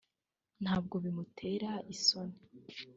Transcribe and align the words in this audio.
ntabwo 0.63 0.95
bimutera 1.03 1.71
isoni 1.95 2.37